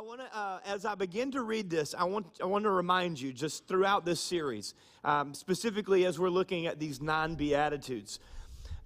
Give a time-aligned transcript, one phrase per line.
[0.00, 2.70] I want to, uh, as I begin to read this, I want, I want to
[2.70, 4.72] remind you just throughout this series,
[5.04, 8.18] um, specifically as we're looking at these nine Beatitudes,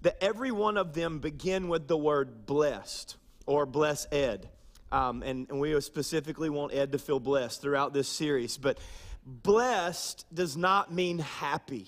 [0.01, 3.15] that every one of them begin with the word blessed
[3.45, 4.49] or bless Ed.
[4.91, 8.57] Um, and, and we specifically want Ed to feel blessed throughout this series.
[8.57, 8.77] But
[9.25, 11.87] blessed does not mean happy.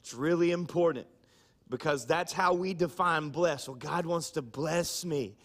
[0.00, 1.08] It's really important
[1.68, 3.68] because that's how we define blessed.
[3.68, 5.36] Well, God wants to bless me,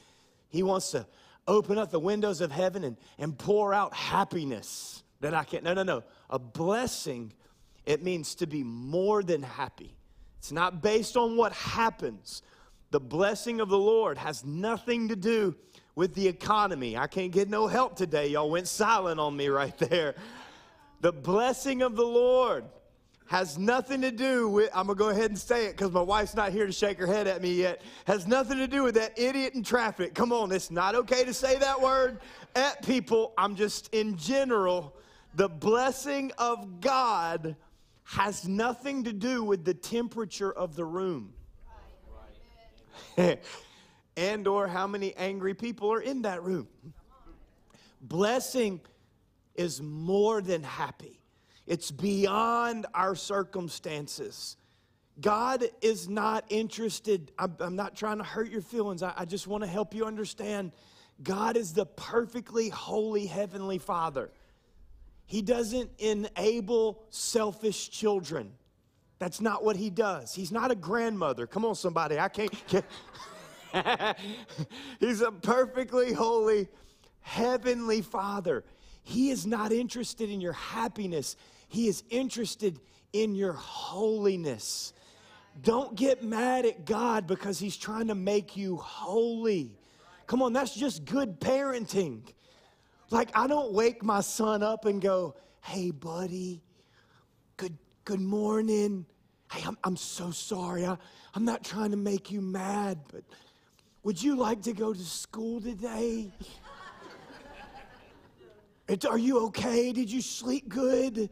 [0.48, 1.06] He wants to
[1.48, 5.64] open up the windows of heaven and, and pour out happiness that I can't.
[5.64, 6.04] No, no, no.
[6.30, 7.34] A blessing,
[7.86, 9.96] it means to be more than happy.
[10.40, 12.42] It's not based on what happens.
[12.92, 15.56] The blessing of the Lord has nothing to do
[15.96, 16.96] with the economy.
[16.96, 18.28] I can't get no help today.
[18.28, 20.16] Y'all went silent on me right there.
[21.02, 22.66] The blessing of the Lord
[23.28, 26.36] has nothing to do with, I'm gonna go ahead and say it because my wife's
[26.36, 29.18] not here to shake her head at me yet, has nothing to do with that
[29.20, 30.14] idiot in traffic.
[30.14, 32.20] Come on, it's not okay to say that word
[32.56, 33.34] at people.
[33.38, 34.96] I'm just in general,
[35.36, 37.56] the blessing of God
[38.04, 41.34] has nothing to do with the temperature of the room.
[44.18, 46.68] and or how many angry people are in that room.
[48.02, 48.80] Blessing
[49.56, 51.17] is more than happy.
[51.68, 54.56] It's beyond our circumstances.
[55.20, 57.32] God is not interested.
[57.38, 59.04] I'm, I'm, not trying to hurt your feelings.
[59.04, 60.72] I, I just want to help you understand.
[61.22, 64.32] God is the perfectly holy Heavenly Father.
[65.26, 68.54] He doesn't enable selfish children.
[69.20, 70.34] That's not what He does.
[70.34, 71.48] He's not a grandmother.
[71.48, 72.20] Come on, somebody.
[72.20, 72.54] I can't.
[72.68, 72.86] can't.
[75.00, 76.70] He's a perfectly holy
[77.22, 78.64] Heavenly Father.
[79.04, 81.36] He is not interested in your happiness.
[81.68, 82.80] He is interested
[83.14, 84.94] in your holiness.
[85.62, 89.78] Don't get mad at God because He's trying to make you holy.
[90.28, 92.22] Come on, that's just good parenting.
[93.10, 96.62] Like, I don't wake my son up and go, hey, buddy,
[97.56, 99.06] good, good morning.
[99.52, 100.86] Hey, I'm, I'm so sorry.
[100.86, 100.98] I,
[101.34, 103.24] I'm not trying to make you mad, but
[104.04, 106.32] would you like to go to school today?
[109.10, 109.92] Are you okay?
[109.92, 111.30] Did you sleep good?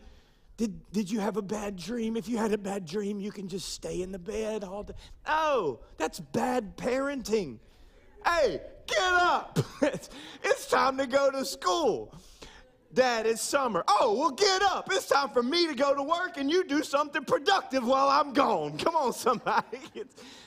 [0.57, 2.15] Did, did you have a bad dream?
[2.15, 4.93] If you had a bad dream, you can just stay in the bed all day.
[5.27, 7.59] No, that's bad parenting.
[8.25, 9.59] Hey, get up.
[9.81, 12.13] it's time to go to school.
[12.93, 13.83] Dad, it's summer.
[13.89, 14.87] Oh, well, get up.
[14.89, 18.31] It's time for me to go to work and you do something productive while I'm
[18.31, 18.77] gone.
[18.77, 19.79] Come on, somebody.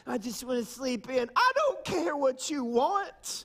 [0.07, 1.29] I just want to sleep in.
[1.37, 3.45] I don't care what you want.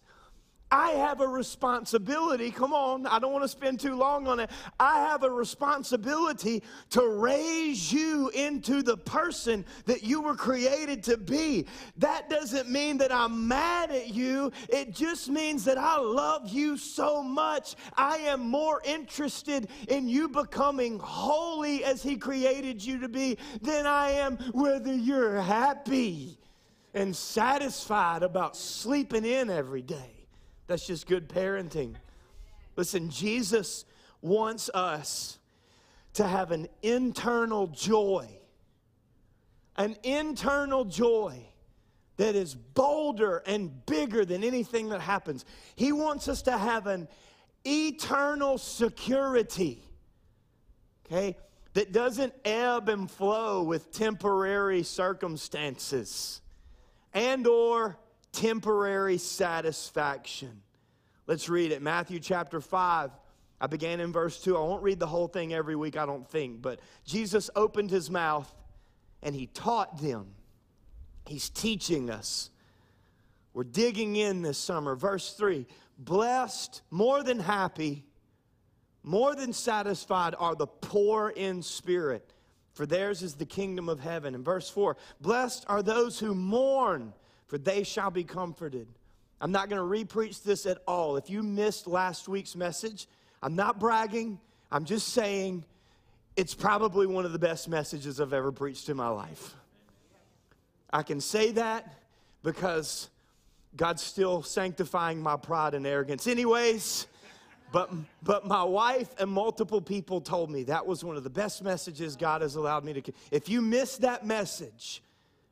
[0.74, 2.50] I have a responsibility.
[2.50, 4.50] Come on, I don't want to spend too long on it.
[4.80, 11.18] I have a responsibility to raise you into the person that you were created to
[11.18, 11.68] be.
[11.98, 16.76] That doesn't mean that I'm mad at you, it just means that I love you
[16.78, 17.76] so much.
[17.96, 23.86] I am more interested in you becoming holy as He created you to be than
[23.86, 26.40] I am whether you're happy
[26.96, 30.13] and satisfied about sleeping in every day.
[30.68, 31.96] That's just good parenting.
[32.76, 33.86] Listen, Jesus
[34.22, 35.40] wants us
[36.14, 38.30] to have an internal joy,
[39.76, 41.46] an internal joy
[42.18, 45.46] that is bolder and bigger than anything that happens.
[45.76, 47.08] He wants us to have an
[47.66, 49.84] eternal security,
[51.06, 51.36] okay,
[51.74, 56.42] that doesn't ebb and flow with temporary circumstances
[57.14, 57.98] and or
[58.34, 60.62] temporary satisfaction.
[61.26, 61.82] Let's read it.
[61.82, 63.12] Matthew chapter 5.
[63.62, 64.58] I began in verse 2.
[64.58, 68.12] I won't read the whole thing every week, I don't think, but Jesus opened his
[68.12, 68.54] mouth
[69.22, 70.28] and he taught them.
[71.26, 72.50] He's teaching us.
[73.54, 74.96] We're digging in this summer.
[74.96, 75.66] Verse 3
[75.98, 78.04] Blessed, more than happy,
[79.04, 82.34] more than satisfied are the poor in spirit,
[82.74, 84.36] for theirs is the kingdom of heaven.
[84.36, 87.14] And verse 4 Blessed are those who mourn
[87.54, 88.88] for they shall be comforted.
[89.40, 91.18] I'm not going to repreach this at all.
[91.18, 93.08] If you missed last week's message,
[93.44, 94.40] I'm not bragging.
[94.72, 95.64] I'm just saying
[96.36, 99.54] it's probably one of the best messages I've ever preached in my life.
[100.92, 101.94] I can say that
[102.42, 103.12] because
[103.78, 106.26] God's still sanctifying my pride and arrogance.
[106.26, 107.06] Anyways,
[107.72, 107.92] but,
[108.24, 112.16] but my wife and multiple people told me that was one of the best messages
[112.16, 113.14] God has allowed me to.
[113.30, 115.04] If you missed that message,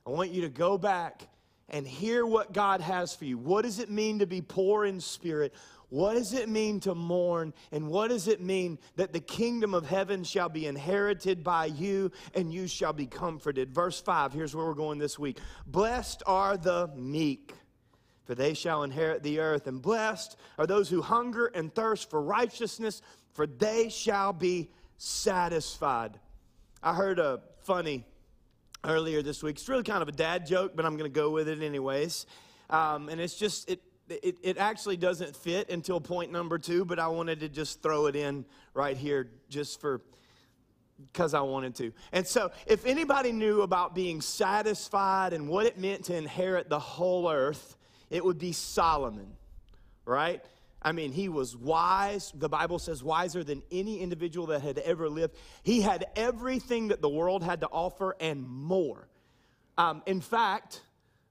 [0.07, 1.27] I want you to go back
[1.71, 3.37] and hear what God has for you.
[3.37, 5.53] What does it mean to be poor in spirit?
[5.89, 7.53] What does it mean to mourn?
[7.71, 12.11] And what does it mean that the kingdom of heaven shall be inherited by you
[12.33, 13.73] and you shall be comforted?
[13.73, 15.39] Verse 5, here's where we're going this week.
[15.65, 17.53] Blessed are the meek,
[18.25, 19.67] for they shall inherit the earth.
[19.67, 23.01] And blessed are those who hunger and thirst for righteousness,
[23.33, 26.19] for they shall be satisfied.
[26.83, 28.05] I heard a funny
[28.83, 29.57] earlier this week.
[29.57, 32.25] It's really kind of a dad joke, but I'm going to go with it anyways.
[32.69, 36.99] Um, and it's just, it, it, it actually doesn't fit until point number two, but
[36.99, 40.01] I wanted to just throw it in right here just for
[41.13, 41.91] because I wanted to.
[42.11, 46.79] And so, if anybody knew about being satisfied and what it meant to inherit the
[46.79, 47.75] whole earth,
[48.09, 49.31] it would be Solomon,
[50.05, 50.43] right?
[50.81, 52.31] I mean, he was wise.
[52.35, 55.35] The Bible says wiser than any individual that had ever lived.
[55.63, 59.07] He had everything that the world had to offer and more.
[59.77, 60.81] Um, in fact,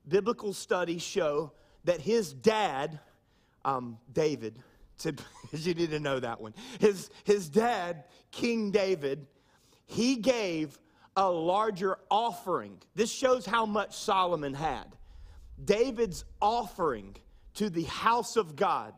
[0.07, 1.53] biblical studies show
[1.85, 3.01] that his dad,
[3.65, 4.59] um, David,
[5.53, 6.55] you need to know that one.
[6.79, 9.27] His, his dad, King David,
[9.87, 10.79] he gave
[11.17, 12.79] a larger offering.
[12.95, 14.85] This shows how much Solomon had.
[15.63, 17.17] David's offering
[17.55, 18.95] to the house of God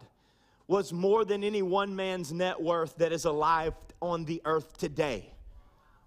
[0.73, 5.31] was more than any one man's net worth that is alive on the earth today.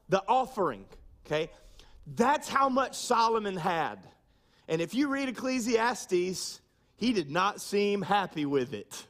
[0.10, 0.86] The offering,
[1.24, 1.52] okay?
[2.16, 4.00] That's how much Solomon had.
[4.68, 6.62] And if you read Ecclesiastes,
[6.98, 9.06] he did not seem happy with it.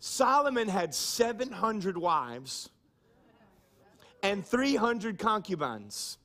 [0.00, 2.68] Solomon had 700 wives
[4.22, 6.18] and 300 concubines.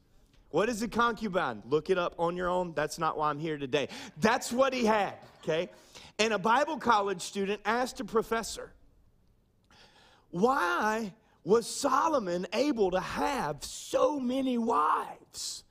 [0.49, 1.63] What is a concubine?
[1.69, 2.73] Look it up on your own.
[2.73, 3.87] That's not why I'm here today.
[4.19, 5.69] That's what he had, okay?
[6.19, 8.73] And a Bible college student asked a professor,
[10.29, 11.13] why
[11.43, 15.63] was Solomon able to have so many wives?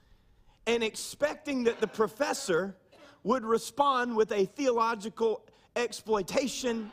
[0.66, 2.76] And expecting that the professor
[3.24, 5.44] would respond with a theological
[5.74, 6.90] exploitation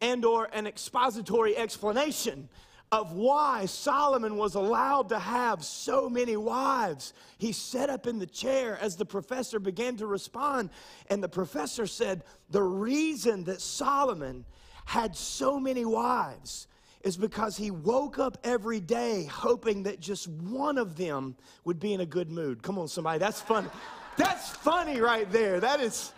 [0.00, 2.48] and or an expository explanation
[2.92, 7.12] of why Solomon was allowed to have so many wives.
[7.38, 10.70] He sat up in the chair as the professor began to respond,
[11.08, 14.44] and the professor said, The reason that Solomon
[14.86, 16.66] had so many wives
[17.02, 21.94] is because he woke up every day hoping that just one of them would be
[21.94, 22.62] in a good mood.
[22.62, 23.68] Come on, somebody, that's funny.
[24.16, 25.60] That's funny right there.
[25.60, 26.12] That is,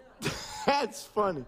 [0.66, 1.44] that's funny.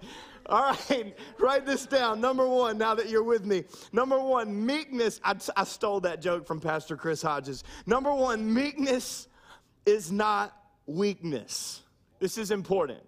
[0.46, 2.20] All right, write this down.
[2.20, 3.64] Number one, now that you're with me.
[3.92, 5.20] Number one, meekness.
[5.24, 7.64] I, I stole that joke from Pastor Chris Hodges.
[7.86, 9.28] Number one, meekness
[9.86, 10.56] is not
[10.86, 11.82] weakness.
[12.20, 13.00] This is important.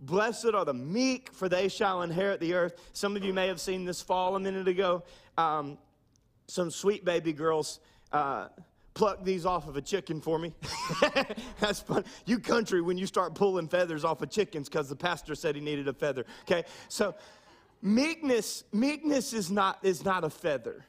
[0.00, 2.74] Blessed are the meek, for they shall inherit the earth.
[2.92, 5.02] Some of you may have seen this fall a minute ago.
[5.38, 5.78] Um,
[6.46, 7.80] some sweet baby girls.
[8.12, 8.48] Uh,
[8.94, 10.52] pluck these off of a chicken for me.
[11.60, 12.04] That's fun.
[12.26, 15.60] You country when you start pulling feathers off of chickens because the pastor said he
[15.60, 16.24] needed a feather.
[16.42, 17.14] Okay, so
[17.82, 20.84] meekness, meekness is not is not a feather.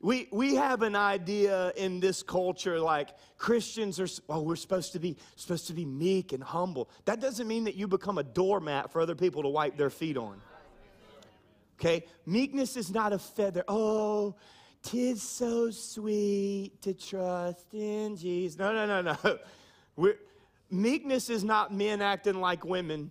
[0.00, 3.08] We, we have an idea in this culture like
[3.38, 6.90] Christians are, oh, we're supposed to be supposed to be meek and humble.
[7.06, 10.18] That doesn't mean that you become a doormat for other people to wipe their feet
[10.18, 10.42] on.
[11.80, 12.04] Okay?
[12.26, 13.64] Meekness is not a feather.
[13.66, 14.34] Oh,
[14.84, 18.58] Tis so sweet to trust in Jesus.
[18.58, 19.38] No, no, no, no.
[19.96, 20.18] We're,
[20.70, 23.10] meekness is not men acting like women.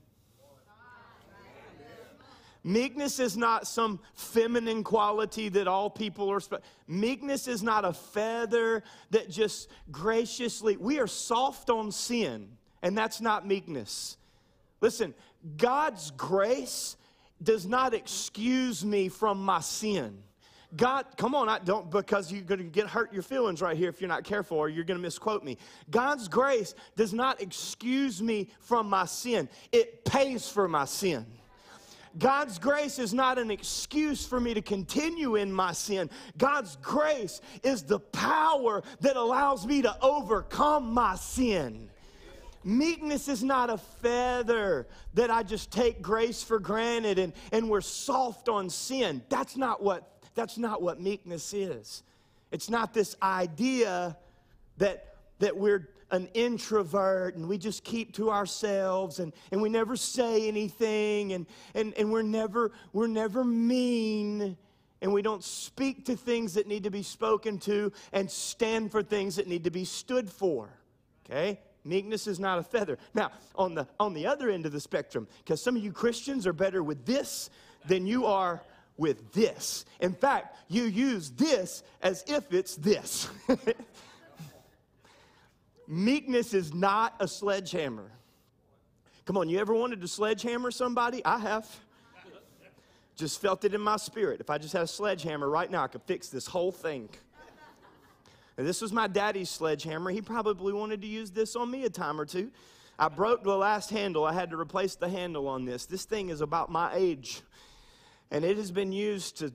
[2.64, 6.40] Meekness is not some feminine quality that all people are.
[6.88, 10.78] Meekness is not a feather that just graciously.
[10.78, 14.16] We are soft on sin, and that's not meekness.
[14.80, 15.14] Listen,
[15.58, 16.96] God's grace
[17.42, 20.24] does not excuse me from my sin.
[20.76, 23.90] God, come on, I don't because you're going to get hurt your feelings right here
[23.90, 25.58] if you're not careful or you're going to misquote me.
[25.90, 29.50] God's grace does not excuse me from my sin.
[29.72, 31.26] It pays for my sin.
[32.18, 36.10] God's grace is not an excuse for me to continue in my sin.
[36.38, 41.90] God's grace is the power that allows me to overcome my sin.
[42.64, 47.82] Meekness is not a feather that I just take grace for granted and, and we're
[47.82, 49.22] soft on sin.
[49.30, 52.04] That's not what that's not what meekness is.
[52.52, 54.18] It's not this idea
[54.78, 59.96] that, that we're an introvert and we just keep to ourselves and, and we never
[59.96, 64.56] say anything and, and, and we're, never, we're never mean
[65.02, 69.04] and we don't speak to things that need to be spoken to and stand for
[69.04, 70.70] things that need to be stood for.
[71.26, 71.60] Okay?
[71.84, 72.98] Meekness is not a feather.
[73.14, 76.48] Now, on the, on the other end of the spectrum, because some of you Christians
[76.48, 77.50] are better with this
[77.86, 78.62] than you are
[78.98, 79.86] with this.
[80.00, 83.30] In fact, you use this as if it's this.
[85.88, 88.12] Meekness is not a sledgehammer.
[89.26, 91.24] Come on, you ever wanted to sledgehammer somebody?
[91.26, 91.68] I have.
[93.16, 94.42] Just felt it in my spirit.
[94.42, 97.10] If I just had a sledgehammer right now, I could fix this whole thing.
[98.58, 100.12] And this was my daddy's sledgehammer.
[100.12, 102.52] He probably wanted to use this on me a time or two.
[103.00, 104.26] I broke the last handle.
[104.26, 105.86] I had to replace the handle on this.
[105.86, 107.42] This thing is about my age.
[108.34, 109.54] And it has been used to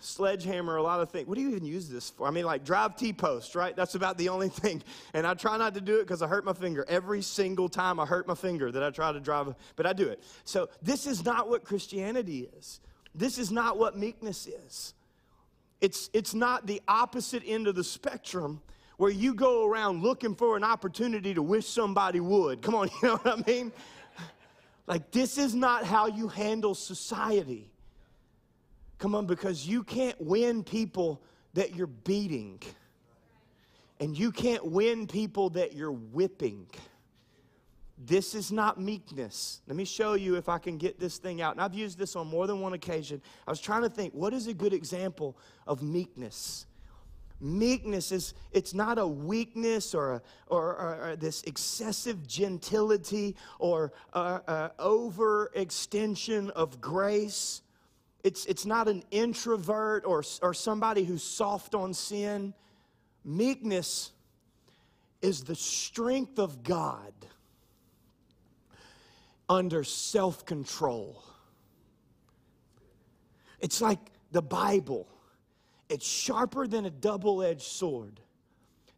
[0.00, 1.26] sledgehammer a lot of things.
[1.26, 2.28] What do you even use this for?
[2.28, 3.74] I mean, like drive T post, right?
[3.74, 4.82] That's about the only thing.
[5.14, 6.84] And I try not to do it because I hurt my finger.
[6.88, 10.06] Every single time I hurt my finger that I try to drive, but I do
[10.06, 10.22] it.
[10.44, 12.80] So this is not what Christianity is.
[13.14, 14.94] This is not what meekness is.
[15.80, 18.60] It's, it's not the opposite end of the spectrum
[18.98, 22.62] where you go around looking for an opportunity to wish somebody would.
[22.62, 23.72] Come on, you know what I mean?
[24.86, 27.70] Like, this is not how you handle society.
[28.98, 31.22] Come on, because you can't win people
[31.54, 32.60] that you're beating,
[34.00, 36.66] and you can't win people that you're whipping.
[37.96, 39.60] This is not meekness.
[39.66, 41.54] Let me show you if I can get this thing out.
[41.54, 43.20] And I've used this on more than one occasion.
[43.46, 45.36] I was trying to think, what is a good example
[45.66, 46.66] of meekness?
[47.40, 53.92] Meekness is, it's not a weakness or, a, or, or, or this excessive gentility or
[54.12, 57.62] uh, uh, overextension of grace.
[58.24, 62.52] It's, it's not an introvert or, or somebody who's soft on sin.
[63.24, 64.12] Meekness
[65.22, 67.12] is the strength of God
[69.48, 71.22] under self control.
[73.60, 73.98] It's like
[74.30, 75.08] the Bible,
[75.88, 78.20] it's sharper than a double edged sword.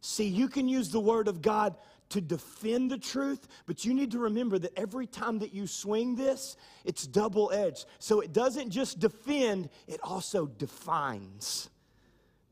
[0.01, 1.75] See, you can use the Word of God
[2.11, 6.15] to defend the truth, but you need to remember that every time that you swing
[6.15, 7.85] this, it's double edged.
[7.99, 11.69] So it doesn't just defend, it also defines.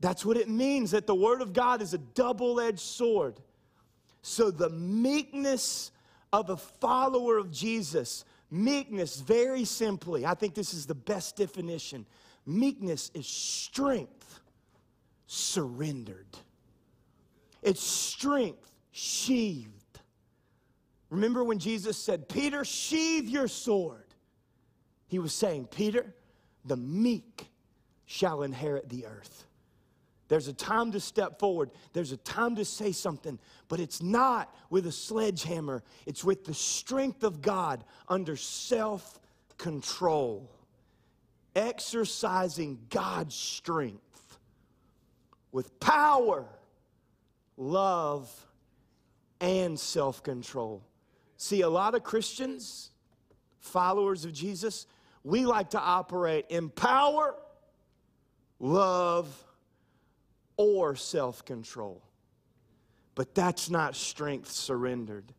[0.00, 3.38] That's what it means that the Word of God is a double edged sword.
[4.22, 5.92] So the meekness
[6.32, 12.06] of a follower of Jesus, meekness, very simply, I think this is the best definition
[12.46, 14.40] meekness is strength
[15.26, 16.26] surrendered,
[17.62, 20.00] it's strength sheathed.
[21.10, 24.04] Remember when Jesus said, Peter, sheathe your sword?
[25.08, 26.14] He was saying, Peter,
[26.64, 27.48] the meek
[28.06, 29.44] shall inherit the earth.
[30.28, 31.70] There's a time to step forward.
[31.92, 35.82] There's a time to say something, but it's not with a sledgehammer.
[36.06, 39.18] It's with the strength of God under self
[39.58, 40.48] control,
[41.56, 44.38] exercising God's strength
[45.52, 46.46] with power,
[47.56, 48.30] love,
[49.40, 50.82] and self control.
[51.36, 52.90] See, a lot of Christians,
[53.60, 54.86] followers of Jesus,
[55.24, 57.34] we like to operate in power,
[58.58, 59.44] love,
[60.56, 62.02] or self control.
[63.14, 65.32] But that's not strength surrendered.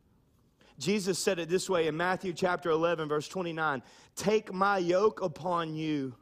[0.77, 3.83] Jesus said it this way in Matthew chapter 11, verse 29
[4.15, 6.15] Take my yoke upon you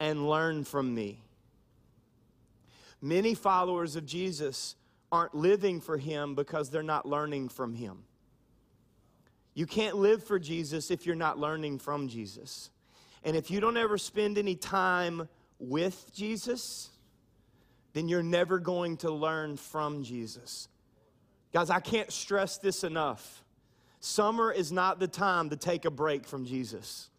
[0.00, 1.22] and learn from me.
[3.02, 4.76] Many followers of Jesus
[5.12, 8.04] aren't living for him because they're not learning from him.
[9.54, 12.70] You can't live for Jesus if you're not learning from Jesus.
[13.24, 16.90] And if you don't ever spend any time with Jesus,
[17.92, 20.68] then you're never going to learn from Jesus.
[21.52, 23.44] Guys, I can't stress this enough.
[23.98, 27.10] Summer is not the time to take a break from Jesus.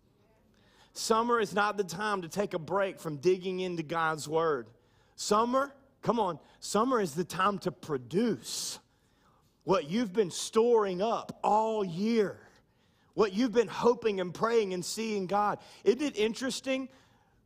[0.94, 4.68] Summer is not the time to take a break from digging into God's Word.
[5.16, 8.80] Summer, come on, summer is the time to produce
[9.64, 12.40] what you've been storing up all year,
[13.14, 15.60] what you've been hoping and praying and seeing God.
[15.84, 16.90] Isn't it interesting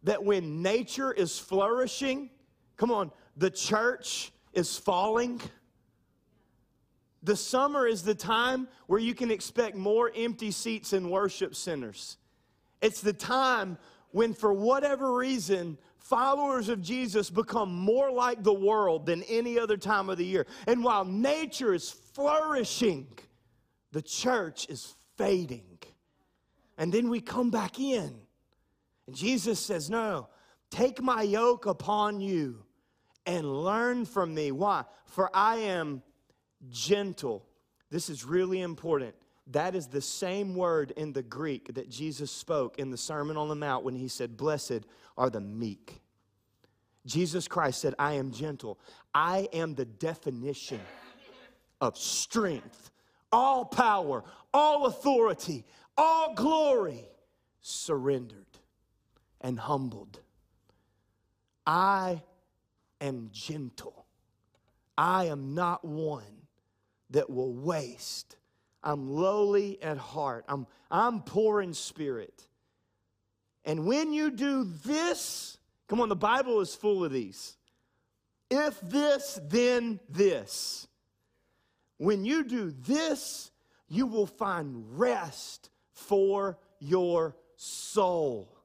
[0.03, 2.29] that when nature is flourishing,
[2.77, 5.41] Come on, the church is falling.
[7.23, 12.17] The summer is the time where you can expect more empty seats in worship centers.
[12.81, 13.77] It's the time
[14.11, 19.75] when, for whatever reason, followers of Jesus become more like the world than any other
[19.75, 20.45] time of the year.
[20.67, 23.07] And while nature is flourishing,
[23.91, 25.79] the church is fading.
[26.77, 28.13] And then we come back in.
[29.07, 30.29] And Jesus says, No,
[30.69, 32.63] take my yoke upon you
[33.25, 34.51] and learn from me.
[34.51, 34.83] Why?
[35.05, 36.03] For I am
[36.69, 37.47] gentle.
[37.89, 39.15] This is really important.
[39.47, 43.47] That is the same word in the Greek that Jesus spoke in the Sermon on
[43.47, 44.85] the Mount when he said, Blessed
[45.17, 46.01] are the meek.
[47.05, 48.79] Jesus Christ said, I am gentle.
[49.13, 50.81] I am the definition
[51.79, 52.89] of strength,
[53.31, 54.23] all power,
[54.53, 55.63] all authority,
[55.97, 57.05] all glory
[57.61, 58.45] surrendered
[59.41, 60.19] and humbled.
[61.67, 62.23] I
[63.01, 64.05] am gentle.
[64.97, 66.23] I am not one
[67.11, 68.37] that will waste.
[68.85, 70.45] I'm lowly at heart.
[70.47, 72.47] I'm, I'm poor in spirit.
[73.65, 77.57] And when you do this, come on, the Bible is full of these.
[78.49, 80.87] If this, then this.
[81.97, 83.51] When you do this,
[83.89, 88.55] you will find rest for your soul.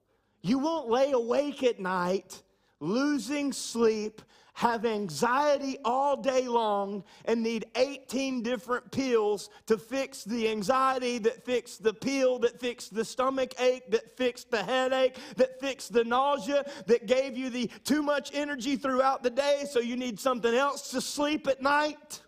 [0.42, 2.42] You won't lay awake at night
[2.80, 4.22] losing sleep,
[4.54, 11.44] have anxiety all day long, and need 18 different pills to fix the anxiety, that
[11.44, 16.04] fix the pill, that fix the stomach ache, that fix the headache, that fix the
[16.04, 20.54] nausea, that gave you the too much energy throughout the day, so you need something
[20.54, 22.20] else to sleep at night.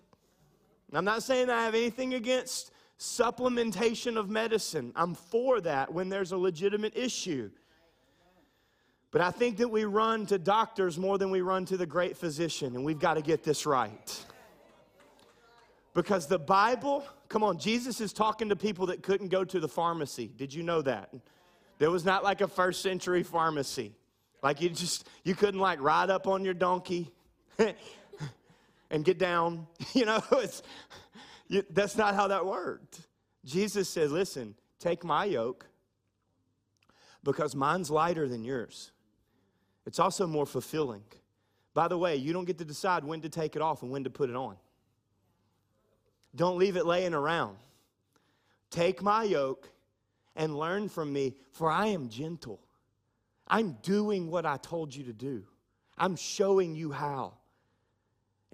[0.93, 4.93] I'm not saying I have anything against supplementation of medicine.
[4.95, 7.50] I'm for that when there's a legitimate issue.
[9.12, 12.16] But I think that we run to doctors more than we run to the great
[12.16, 14.25] physician, and we've got to get this right.
[15.95, 19.69] Because the Bible, come on, Jesus is talking to people that couldn't go to the
[19.69, 20.31] pharmacy.
[20.35, 21.12] Did you know that?
[21.78, 23.92] There was not like a first century pharmacy.
[24.42, 27.12] Like you just, you couldn't like ride up on your donkey
[28.90, 29.66] and get down.
[29.95, 30.62] You know, it's,
[31.49, 33.00] you, that's not how that worked.
[33.45, 35.66] Jesus said, listen, take my yoke
[37.23, 38.92] because mine's lighter than yours.
[39.87, 41.03] It's also more fulfilling.
[41.75, 44.05] By the way, you don't get to decide when to take it off and when
[44.05, 44.57] to put it on.
[46.35, 47.57] Don't leave it laying around.
[48.71, 49.69] Take my yoke
[50.35, 52.61] and learn from me, for I am gentle.
[53.49, 55.45] I'm doing what I told you to do,
[55.99, 57.35] I'm showing you how.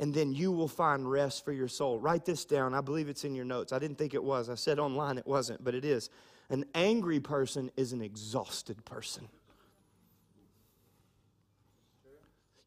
[0.01, 1.99] And then you will find rest for your soul.
[1.99, 2.73] Write this down.
[2.73, 3.73] I believe it's in your notes.
[3.73, 4.49] I didn't think it was.
[4.49, 6.09] I said online it wasn't, but it is.
[6.51, 9.29] An angry person is an exhausted person.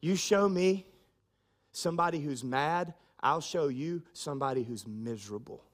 [0.02, 0.84] You show me
[1.70, 5.64] somebody who's mad, I'll show you somebody who's miserable.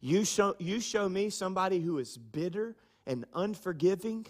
[0.00, 4.26] You show, you show me somebody who is bitter and unforgiving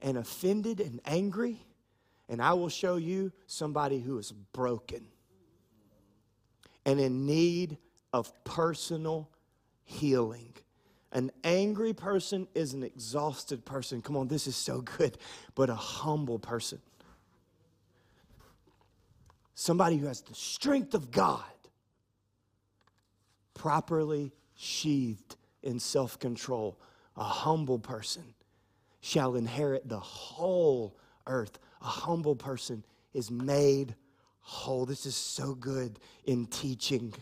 [0.00, 1.60] and offended and angry,
[2.28, 5.06] and I will show you somebody who is broken
[6.86, 7.76] and in need
[8.14, 9.28] of personal
[9.84, 10.54] healing.
[11.12, 14.00] An angry person is an exhausted person.
[14.00, 15.18] Come on, this is so good,
[15.54, 16.80] but a humble person
[19.54, 21.42] somebody who has the strength of God,
[23.54, 26.78] properly sheathed in self control,
[27.16, 28.34] a humble person
[29.00, 31.58] shall inherit the whole earth.
[31.80, 33.94] A humble person is made
[34.40, 34.86] whole.
[34.86, 37.12] This is so good in teaching.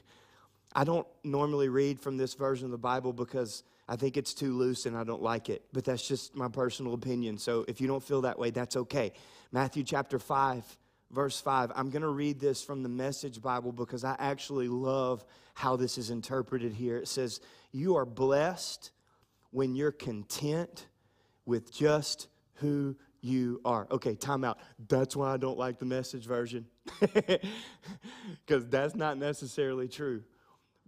[0.74, 4.56] I don't normally read from this version of the Bible because I think it's too
[4.56, 7.38] loose and I don't like it, but that's just my personal opinion.
[7.38, 9.12] So if you don't feel that way, that's okay.
[9.50, 10.64] Matthew chapter 5,
[11.10, 11.72] verse 5.
[11.74, 15.98] I'm going to read this from the Message Bible because I actually love how this
[15.98, 16.96] is interpreted here.
[16.96, 17.40] It says,
[17.72, 18.90] You are blessed
[19.50, 20.86] when you're content
[21.44, 23.86] with just who you are.
[23.90, 24.58] Okay, time out.
[24.88, 26.66] That's why I don't like the message version,
[27.00, 30.22] because that's not necessarily true.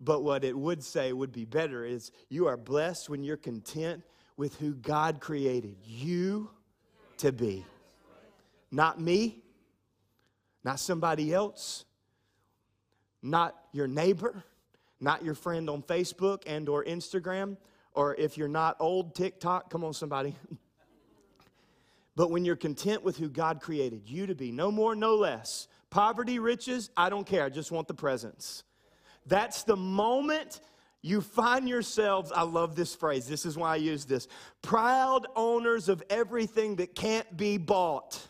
[0.01, 4.03] But what it would say would be better is you are blessed when you're content
[4.37, 6.51] with who God created you
[7.19, 7.65] to be.
[8.71, 9.42] Not me,
[10.65, 11.85] not somebody else,
[13.23, 14.45] not your neighbor,
[15.01, 17.57] not your friend on Facebook and or Instagram,
[17.95, 20.35] or if you're not old, TikTok, come on somebody.
[22.17, 25.69] but when you're content with who God created you to be, no more, no less.
[25.91, 27.45] Poverty, riches, I don't care.
[27.45, 28.65] I just want the presence.
[29.27, 30.61] That's the moment
[31.03, 34.29] you find yourselves, I love this phrase, this is why I use this
[34.63, 38.21] proud owners of everything that can't be bought.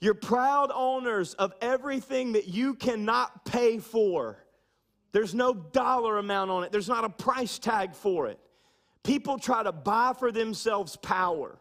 [0.00, 4.38] You're proud owners of everything that you cannot pay for.
[5.12, 8.38] There's no dollar amount on it, there's not a price tag for it.
[9.02, 11.58] People try to buy for themselves power.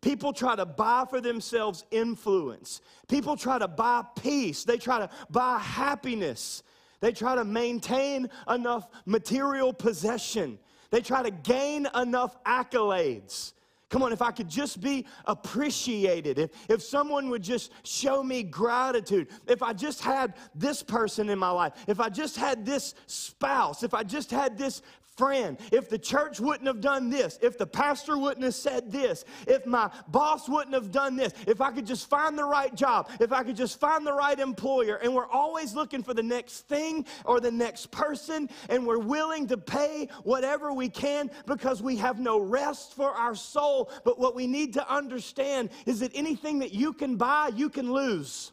[0.00, 2.82] People try to buy for themselves influence.
[3.08, 4.62] People try to buy peace.
[4.64, 6.62] They try to buy happiness.
[7.00, 10.58] They try to maintain enough material possession.
[10.90, 13.54] They try to gain enough accolades.
[13.94, 18.42] Come on, if I could just be appreciated, if, if someone would just show me
[18.42, 22.96] gratitude, if I just had this person in my life, if I just had this
[23.06, 24.82] spouse, if I just had this
[25.16, 29.24] friend, if the church wouldn't have done this, if the pastor wouldn't have said this,
[29.46, 33.10] if my boss wouldn't have done this, if I could just find the right job,
[33.20, 36.68] if I could just find the right employer, and we're always looking for the next
[36.68, 41.96] thing or the next person, and we're willing to pay whatever we can because we
[41.96, 43.90] have no rest for our soul.
[44.04, 47.92] But what we need to understand is that anything that you can buy, you can
[47.92, 48.52] lose.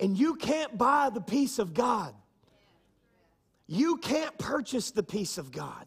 [0.00, 2.14] And you can't buy the peace of God.
[3.66, 5.86] You can't purchase the peace of God.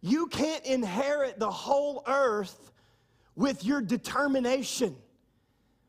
[0.00, 2.72] You can't inherit the whole earth
[3.34, 4.94] with your determination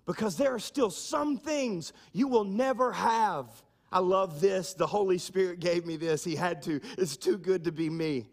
[0.06, 3.48] because there are still some things you will never have.
[3.92, 4.74] I love this.
[4.74, 6.24] The Holy Spirit gave me this.
[6.24, 6.80] He had to.
[6.98, 8.28] It's too good to be me.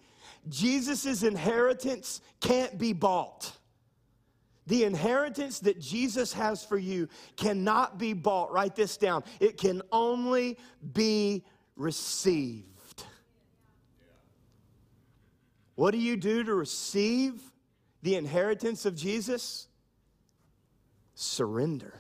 [0.49, 3.53] Jesus' inheritance can't be bought.
[4.67, 8.53] The inheritance that Jesus has for you cannot be bought.
[8.53, 9.25] Write this down.
[9.41, 10.59] It can only
[10.93, 11.45] be
[11.83, 13.05] received.
[15.75, 17.43] What do you do to receive
[18.03, 19.67] the inheritance of Jesus?
[21.15, 21.95] Surrender.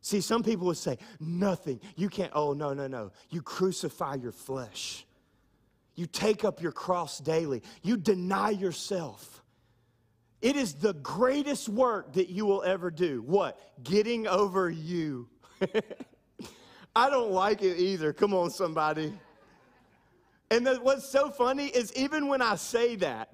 [0.00, 1.80] See, some people would say, nothing.
[1.96, 2.30] You can't.
[2.34, 3.10] Oh, no, no, no.
[3.30, 5.04] You crucify your flesh.
[5.96, 7.62] You take up your cross daily.
[7.82, 9.42] You deny yourself.
[10.40, 13.22] It is the greatest work that you will ever do.
[13.22, 13.58] What?
[13.82, 15.28] Getting over you.
[16.96, 18.14] I don't like it either.
[18.14, 19.12] Come on, somebody.
[20.50, 23.28] And the, what's so funny is even when I say that,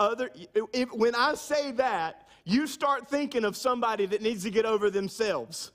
[0.00, 0.30] other
[0.72, 4.90] if, when I say that, you start thinking of somebody that needs to get over
[4.90, 5.70] themselves.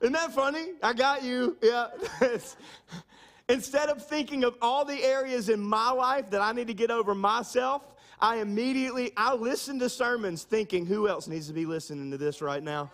[0.00, 0.68] Isn't that funny?
[0.82, 1.58] I got you.
[1.62, 1.88] Yeah.
[3.50, 6.90] Instead of thinking of all the areas in my life that I need to get
[6.90, 7.82] over myself,
[8.18, 12.40] I immediately I listen to sermons thinking who else needs to be listening to this
[12.40, 12.90] right now?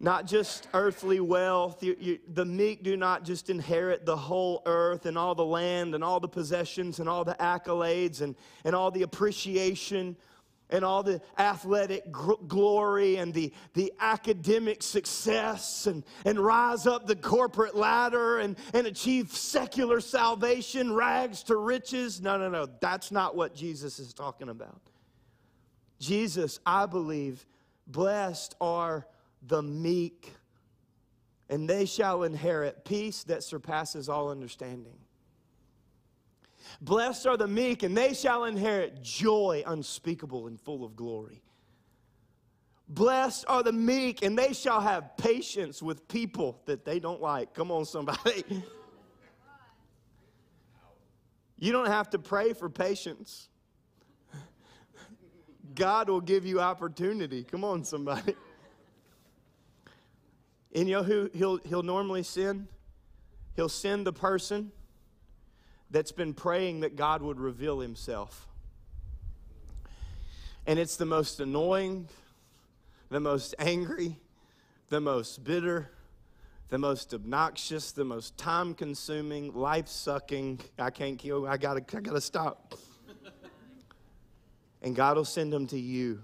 [0.00, 1.82] Not just earthly wealth.
[1.82, 5.94] You, you, the meek do not just inherit the whole earth and all the land
[5.94, 10.16] and all the possessions and all the accolades and, and all the appreciation
[10.70, 17.06] and all the athletic gr- glory and the, the academic success and, and rise up
[17.06, 22.20] the corporate ladder and, and achieve secular salvation, rags to riches.
[22.20, 22.66] No, no, no.
[22.80, 24.80] That's not what Jesus is talking about.
[25.98, 27.46] Jesus, I believe,
[27.86, 29.06] blessed are
[29.42, 30.32] the meek,
[31.48, 34.98] and they shall inherit peace that surpasses all understanding.
[36.80, 41.42] Blessed are the meek, and they shall inherit joy unspeakable and full of glory.
[42.88, 47.54] Blessed are the meek, and they shall have patience with people that they don't like.
[47.54, 48.44] Come on, somebody.
[51.60, 53.48] You don't have to pray for patience.
[55.74, 57.42] God will give you opportunity.
[57.42, 58.36] Come on, somebody.
[60.74, 62.68] And you know who he'll, he'll normally send?
[63.56, 64.70] He'll send the person
[65.90, 68.46] that's been praying that God would reveal himself.
[70.66, 72.08] And it's the most annoying,
[73.08, 74.16] the most angry,
[74.90, 75.90] the most bitter,
[76.68, 80.60] the most obnoxious, the most time consuming, life sucking.
[80.78, 82.74] I can't kill, I gotta, I gotta stop.
[84.82, 86.20] and God will send them to you.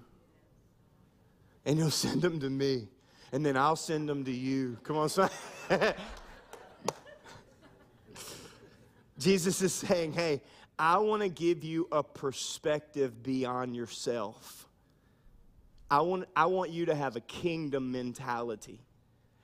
[1.65, 2.89] And He'll send them to me.
[3.35, 4.79] And then I'll send them to you.
[4.85, 5.29] Come on, son.
[9.19, 10.41] Jesus is saying, hey,
[10.79, 14.69] I want to give you a perspective beyond yourself.
[15.91, 18.79] I want, I want you to have a kingdom mentality.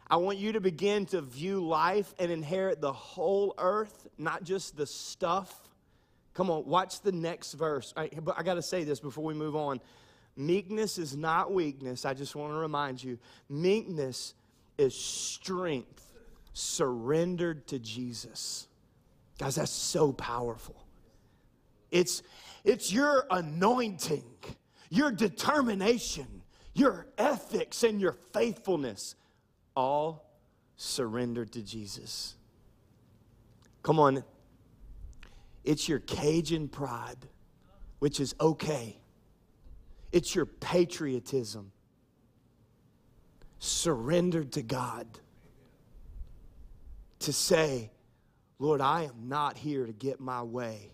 [0.09, 4.77] I want you to begin to view life and inherit the whole earth, not just
[4.77, 5.53] the stuff.
[6.35, 7.93] Come on, watch the next verse.
[7.97, 9.81] But I got to say this before we move on.
[10.37, 12.05] Meekness is not weakness.
[12.05, 13.19] I just want to remind you.
[13.49, 14.35] Meekness
[14.79, 16.13] is strength
[16.53, 18.69] surrendered to Jesus.
[19.39, 20.85] Guys, that's so powerful.
[21.91, 22.23] It's,
[22.65, 24.25] it's your anointing,
[24.91, 26.43] your determination,
[26.75, 29.15] your ethics, and your faithfulness,
[29.75, 30.31] all
[30.77, 32.37] surrendered to Jesus.
[33.83, 34.25] Come on.
[35.65, 37.29] It's your Cajun pride,
[37.99, 39.00] which is okay.
[40.13, 41.73] It's your patriotism,
[43.59, 45.07] surrendered to God
[47.21, 47.91] to say,
[48.59, 50.93] Lord, I am not here to get my way.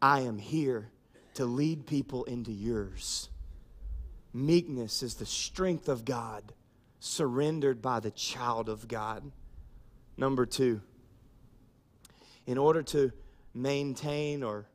[0.00, 0.90] I am here
[1.34, 3.28] to lead people into yours.
[4.32, 6.52] Meekness is the strength of God,
[7.00, 9.30] surrendered by the child of God.
[10.16, 10.80] Number two,
[12.46, 13.12] in order to
[13.54, 14.66] maintain or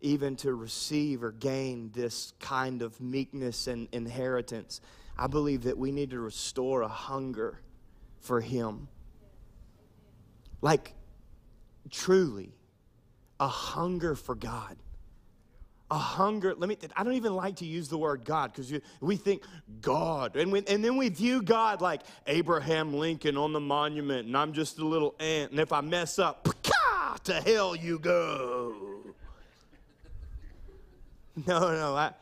[0.00, 4.80] even to receive or gain this kind of meekness and inheritance,
[5.18, 7.60] I believe that we need to restore a hunger
[8.20, 8.88] for Him.
[10.60, 10.94] Like,
[11.90, 12.52] truly,
[13.40, 14.76] a hunger for God.
[15.88, 19.16] A hunger, let me, I don't even like to use the word God because we
[19.16, 19.44] think
[19.80, 20.34] God.
[20.34, 24.52] And, we, and then we view God like Abraham Lincoln on the monument, and I'm
[24.52, 25.52] just a little ant.
[25.52, 26.48] And if I mess up,
[27.24, 28.74] to hell you go.
[31.46, 32.12] No, no, I,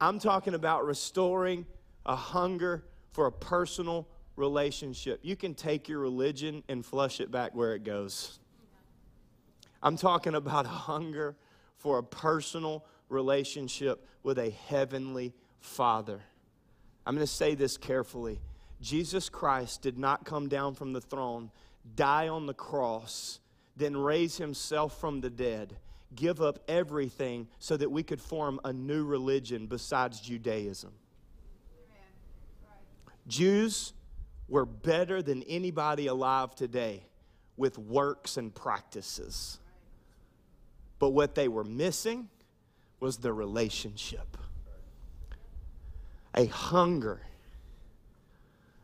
[0.00, 1.66] I'm talking about restoring
[2.06, 5.20] a hunger for a personal relationship.
[5.22, 8.38] You can take your religion and flush it back where it goes.
[9.82, 11.36] I'm talking about a hunger
[11.76, 16.22] for a personal relationship with a heavenly Father.
[17.06, 18.40] I'm going to say this carefully.
[18.80, 21.50] Jesus Christ did not come down from the throne,
[21.94, 23.40] die on the cross,
[23.76, 25.76] then raise himself from the dead,
[26.16, 30.92] give up everything so that we could form a new religion besides Judaism.
[33.26, 33.92] Jews
[34.48, 37.06] were better than anybody alive today
[37.56, 39.58] with works and practices.
[40.98, 42.28] But what they were missing
[43.00, 44.36] was the relationship
[46.36, 47.20] a hunger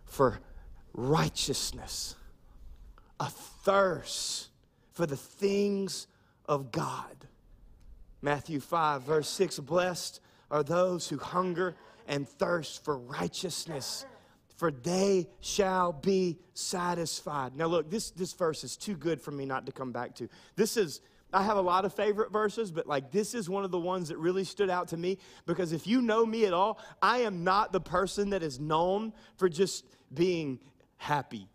[0.04, 0.38] for
[0.92, 2.14] righteousness,
[3.18, 4.48] a thirst
[4.92, 6.06] for the things
[6.50, 7.28] of God.
[8.20, 11.76] Matthew 5, verse 6 Blessed are those who hunger
[12.08, 14.04] and thirst for righteousness,
[14.56, 17.54] for they shall be satisfied.
[17.54, 20.28] Now, look, this, this verse is too good for me not to come back to.
[20.56, 21.00] This is
[21.32, 24.08] I have a lot of favorite verses, but like this is one of the ones
[24.08, 27.44] that really stood out to me because if you know me at all, I am
[27.44, 30.58] not the person that is known for just being
[30.96, 31.46] happy.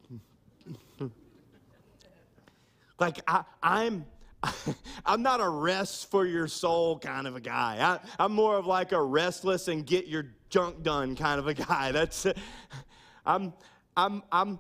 [2.99, 4.05] like I, I'm
[5.05, 7.99] I'm not a rest for your soul kind of a guy.
[8.19, 11.53] I, am more of like a restless and get your junk done kind of a
[11.53, 11.91] guy.
[11.93, 12.27] That's
[13.25, 13.53] I'm
[13.95, 14.59] I'm I'm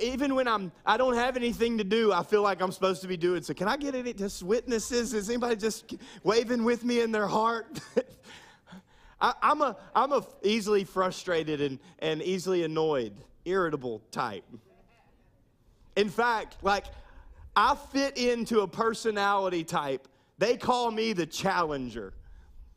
[0.00, 3.08] even when I'm, I don't have anything to do, I feel like I'm supposed to
[3.08, 3.42] be doing.
[3.42, 5.12] So can I get any just witnesses?
[5.12, 7.80] Is anybody just waving with me in their heart?
[9.20, 14.44] I, am a, I'm a easily frustrated and, and easily annoyed, irritable type.
[15.96, 16.84] In fact, like
[17.56, 20.06] I fit into a personality type.
[20.38, 22.12] They call me the challenger.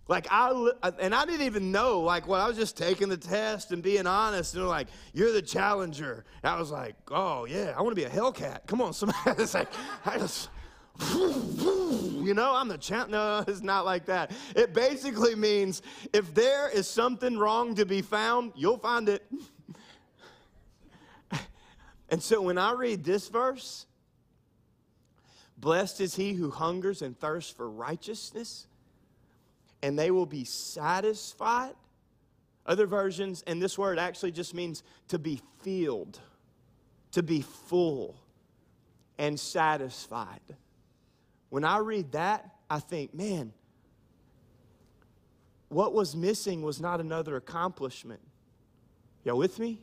[0.07, 1.99] Like I and I didn't even know.
[1.99, 4.55] Like well, I was just taking the test and being honest.
[4.55, 7.95] And they're like, "You're the challenger." And I was like, "Oh yeah, I want to
[7.95, 9.19] be a Hellcat." Come on, somebody.
[9.41, 9.69] It's like
[10.05, 10.49] I just.
[12.19, 13.09] You know, I'm the champ.
[13.09, 14.31] No, it's not like that.
[14.53, 19.23] It basically means if there is something wrong to be found, you'll find it.
[22.09, 23.87] and so when I read this verse,
[25.59, 28.67] blessed is he who hungers and thirsts for righteousness,
[29.81, 31.75] and they will be satisfied.
[32.65, 36.19] Other versions, and this word actually just means to be filled,
[37.11, 38.15] to be full
[39.17, 40.39] and satisfied.
[41.49, 43.53] When I read that, I think, man,
[45.69, 48.21] what was missing was not another accomplishment.
[49.23, 49.79] Y'all with me?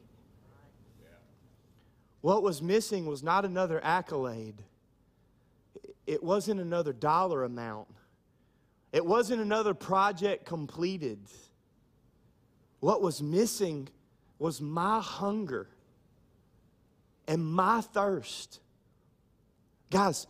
[2.21, 4.63] What was missing was not another accolade.
[6.07, 7.89] It wasn't another dollar amount.
[8.93, 11.19] It wasn't another project completed.
[12.81, 13.89] What was missing
[14.39, 15.69] was my hunger
[17.27, 18.61] and my thirst.
[19.91, 20.27] Guys,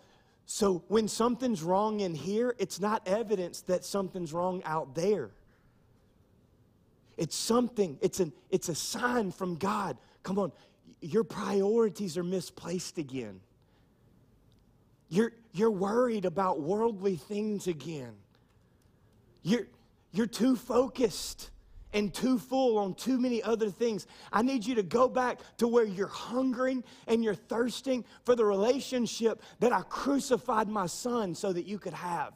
[0.46, 5.30] so when something's wrong in here, it's not evidence that something's wrong out there.
[7.16, 9.96] It's something, it's, an, it's a sign from God.
[10.22, 10.52] Come on,
[11.00, 13.40] your priorities are misplaced again.
[15.08, 18.14] You're, you're worried about worldly things again.
[19.42, 19.66] You're,
[20.12, 21.50] you're too focused
[21.92, 24.06] and too full on too many other things.
[24.32, 28.44] I need you to go back to where you're hungering and you're thirsting for the
[28.44, 32.34] relationship that I crucified my son so that you could have.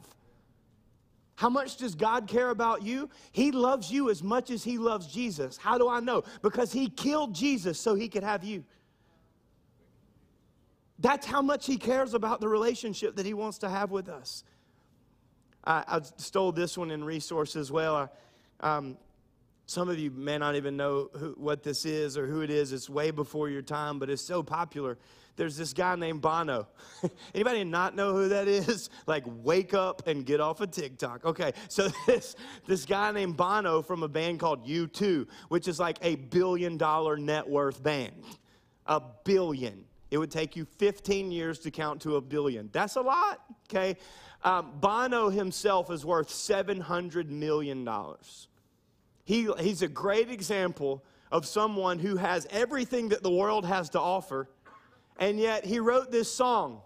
[1.35, 3.09] How much does God care about you?
[3.31, 5.57] He loves you as much as He loves Jesus.
[5.57, 6.23] How do I know?
[6.41, 8.63] Because He killed Jesus so He could have you.
[11.01, 14.43] That's how much He cares about the relationship that He wants to have with us.
[15.63, 17.95] I, I stole this one in resource as well.
[17.95, 18.97] I, um,
[19.65, 22.73] some of you may not even know who, what this is or who it is.
[22.73, 24.97] It's way before your time, but it's so popular.
[25.37, 26.67] There's this guy named Bono.
[27.33, 28.89] Anybody not know who that is?
[29.07, 31.25] Like, wake up and get off of TikTok.
[31.25, 32.35] Okay, so this,
[32.67, 37.17] this guy named Bono from a band called U2, which is like a billion dollar
[37.17, 38.11] net worth band.
[38.85, 39.85] A billion.
[40.11, 42.69] It would take you 15 years to count to a billion.
[42.73, 43.97] That's a lot, okay?
[44.43, 47.87] Um, Bono himself is worth $700 million.
[49.23, 53.99] He, he's a great example of someone who has everything that the world has to
[53.99, 54.49] offer,
[55.17, 56.81] and yet he wrote this song.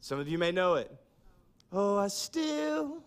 [0.00, 0.94] Some of you may know it.
[1.72, 3.02] Oh, I still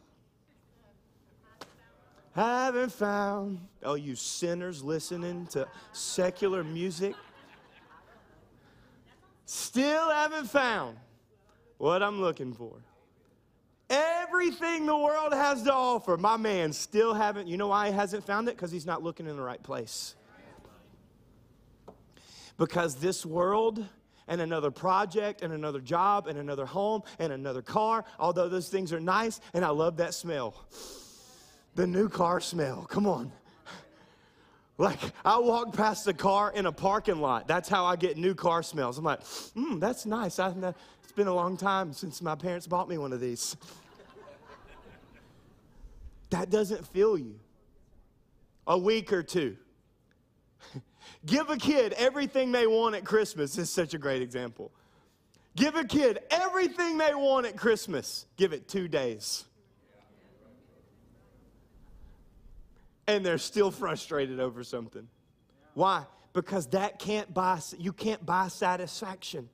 [2.33, 3.59] haven't found.
[3.83, 7.13] Oh, you sinners listening to secular music.
[9.47, 10.97] Still haven't found
[11.77, 12.83] what I'm looking for.
[13.89, 17.47] Everything the world has to offer, my man still haven't.
[17.47, 18.57] You know why he hasn't found it?
[18.57, 20.15] Because he's not looking in the right place.
[22.57, 23.85] Because this world
[24.27, 28.91] and another project and another job and another home and another car, although those things
[28.91, 30.65] are nice, and I love that smell.
[31.75, 32.85] The new car smell.
[32.89, 33.31] Come on.
[34.77, 37.47] Like, I walk past a car in a parking lot.
[37.47, 38.97] That's how I get new car smells.
[38.99, 39.23] I'm like,
[39.55, 40.37] hmm, that's nice.
[40.37, 40.53] I,
[41.03, 43.57] it's been a long time since my parents bought me one of these.
[46.29, 47.39] that doesn't fill you.
[48.67, 49.57] A week or two.
[51.25, 53.55] Give a kid everything they want at Christmas.
[53.55, 54.71] This is such a great example.
[55.55, 58.27] Give a kid everything they want at Christmas.
[58.35, 59.45] Give it two days.
[63.07, 65.07] And they're still frustrated over something.
[65.73, 66.05] Why?
[66.33, 69.49] Because that can't buy you can't buy satisfaction.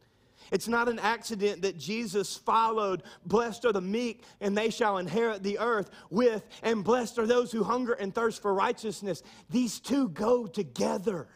[0.52, 5.42] It's not an accident that Jesus followed, blessed are the meek, and they shall inherit
[5.42, 9.24] the earth with, and blessed are those who hunger and thirst for righteousness.
[9.50, 11.28] These two go together.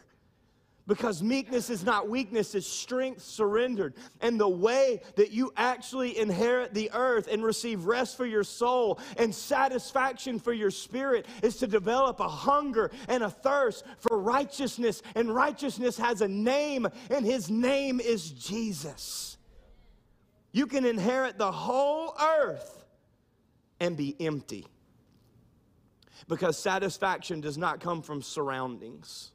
[0.88, 3.92] Because meekness is not weakness, it's strength surrendered.
[4.22, 8.98] And the way that you actually inherit the earth and receive rest for your soul
[9.18, 15.02] and satisfaction for your spirit is to develop a hunger and a thirst for righteousness.
[15.14, 19.36] And righteousness has a name, and his name is Jesus.
[20.52, 22.86] You can inherit the whole earth
[23.78, 24.66] and be empty.
[26.28, 29.32] Because satisfaction does not come from surroundings.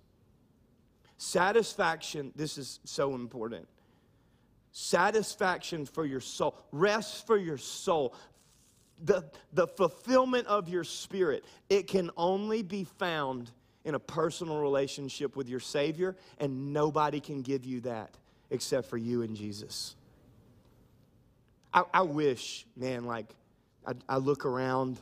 [1.23, 3.65] Satisfaction, this is so important.
[4.73, 8.13] Satisfaction for your soul, rest for your soul,
[9.01, 13.51] the, the fulfillment of your spirit, it can only be found
[13.85, 18.17] in a personal relationship with your Savior, and nobody can give you that
[18.49, 19.95] except for you and Jesus.
[21.73, 23.33] I, I wish, man, like,
[23.87, 24.99] I, I look around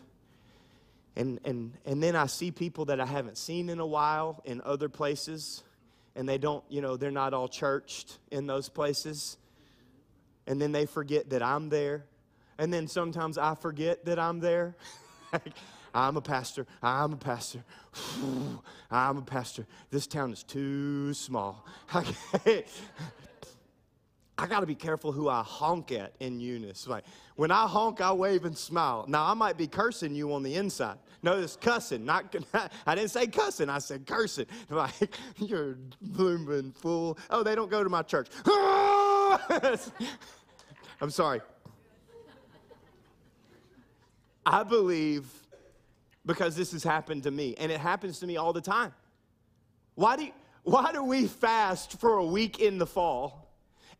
[1.15, 4.61] and, and, and then I see people that I haven't seen in a while in
[4.63, 5.63] other places
[6.15, 9.37] and they don't, you know, they're not all churched in those places.
[10.47, 12.05] And then they forget that I'm there.
[12.57, 14.75] And then sometimes I forget that I'm there.
[15.93, 16.65] I'm a pastor.
[16.81, 17.63] I'm a pastor.
[18.91, 19.65] I'm a pastor.
[19.89, 21.65] This town is too small.
[24.41, 26.87] I got to be careful who I honk at in Eunice.
[26.87, 27.03] Like
[27.35, 29.05] when I honk, I wave and smile.
[29.07, 30.97] Now I might be cursing you on the inside.
[31.21, 32.35] Notice cussing, not
[32.87, 33.69] I didn't say cussing.
[33.69, 34.47] I said cursing.
[34.71, 37.19] Like you're blooming fool.
[37.29, 38.29] Oh, they don't go to my church.
[40.99, 41.41] I'm sorry.
[44.43, 45.27] I believe
[46.25, 48.91] because this has happened to me, and it happens to me all the time.
[49.93, 50.29] Why do,
[50.63, 53.40] why do we fast for a week in the fall?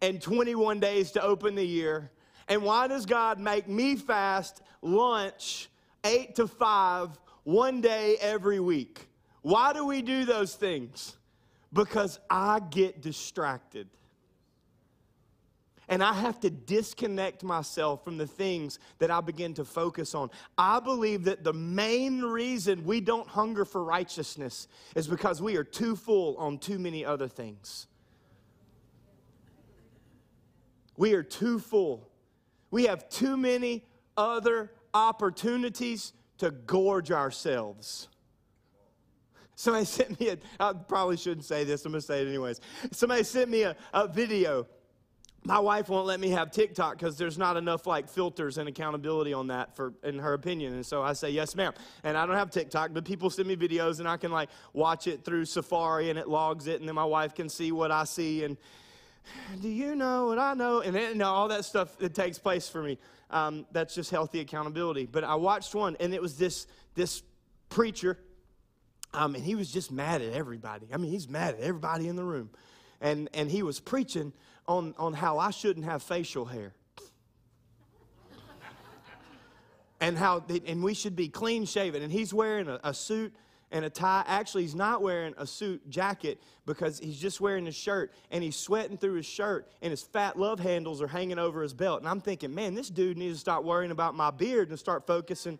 [0.02, 2.12] And 21 days to open the year?
[2.48, 5.70] And why does God make me fast lunch
[6.04, 9.08] 8 to 5 one day every week?
[9.42, 11.18] Why do we do those things?
[11.74, 13.88] Because I get distracted.
[15.88, 20.32] And I have to disconnect myself from the things that I begin to focus on.
[20.58, 25.66] I believe that the main reason we don't hunger for righteousness is because we are
[25.66, 27.88] too full on too many other things.
[31.02, 32.08] We are too full.
[32.70, 33.84] We have too many
[34.16, 38.08] other opportunities to gorge ourselves.
[39.56, 42.62] Somebody sent me a, I probably shouldn't say this, I'm gonna say it anyways.
[42.92, 44.68] Somebody sent me a, a video.
[45.44, 49.34] My wife won't let me have TikTok because there's not enough like filters and accountability
[49.34, 50.76] on that for in her opinion.
[50.76, 51.74] And so I say, yes, ma'am.
[52.04, 55.08] And I don't have TikTok, but people send me videos and I can like watch
[55.08, 58.04] it through Safari and it logs it, and then my wife can see what I
[58.04, 58.56] see and
[59.62, 60.82] do you know what I know?
[60.82, 62.98] And all that stuff that takes place for me.
[63.30, 65.06] Um, that's just healthy accountability.
[65.06, 67.24] But I watched one, and it was this this
[67.70, 68.18] preacher,
[69.14, 70.88] um, and he was just mad at everybody.
[70.94, 72.50] I mean, he's mad at everybody in the room,
[73.00, 74.34] and and he was preaching
[74.68, 76.74] on on how I shouldn't have facial hair.
[80.02, 83.34] and how and we should be clean shaven and he's wearing a, a suit
[83.72, 84.24] and a tie.
[84.28, 88.56] Actually, he's not wearing a suit jacket because he's just wearing his shirt and he's
[88.56, 92.00] sweating through his shirt and his fat love handles are hanging over his belt.
[92.02, 95.08] And I'm thinking, man, this dude needs to stop worrying about my beard and start
[95.08, 95.58] focusing.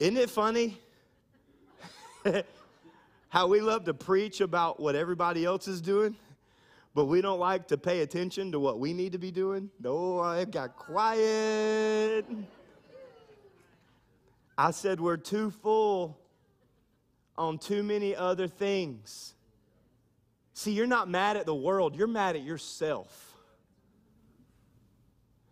[0.00, 0.78] Isn't it funny
[3.28, 6.16] how we love to preach about what everybody else is doing?
[6.94, 9.68] But we don't like to pay attention to what we need to be doing.
[9.80, 12.24] No, I got quiet.
[14.56, 16.16] I said we're too full
[17.36, 19.34] on too many other things.
[20.52, 23.32] See, you're not mad at the world, you're mad at yourself.